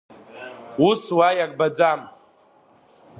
[0.87, 2.01] Ус уа иарбаӡам.